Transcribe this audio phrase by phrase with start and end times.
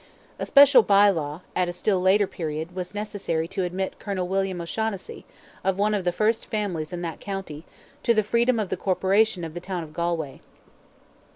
[0.39, 4.59] A special bye law, at a still later period, was necessary to admit Colonel William
[4.59, 5.25] O'Shaughnessy,
[5.63, 7.65] of one of the first families in that county,
[8.01, 10.39] to the freedom of the Corporation of the town of Galway.